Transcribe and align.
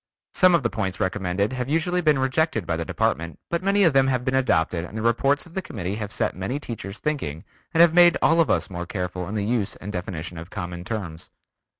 Some 0.33 0.55
of 0.55 0.63
the 0.63 0.69
points 0.71 0.99
recommended 0.99 1.53
have 1.53 1.69
usually 1.69 2.01
been 2.01 2.17
rejected 2.17 2.65
by 2.65 2.75
the 2.75 2.83
Department, 2.83 3.37
but 3.51 3.61
many 3.61 3.83
of 3.83 3.93
them 3.93 4.07
have 4.07 4.25
been 4.25 4.33
adopted 4.33 4.83
and 4.83 4.97
the 4.97 5.01
reports 5.03 5.45
of 5.45 5.53
the 5.53 5.61
committee 5.61 5.97
have 5.97 6.11
set 6.11 6.35
many 6.35 6.59
teachers 6.59 6.97
thinking 6.97 7.43
and 7.71 7.81
have 7.81 7.93
made 7.93 8.17
us 8.19 8.47
all 8.67 8.73
more 8.73 8.87
careful 8.87 9.29
in 9.29 9.35
the 9.35 9.45
use 9.45 9.75
and 9.75 9.91
definition 9.91 10.39
of 10.39 10.49
common 10.49 10.83
terms. 10.83 11.29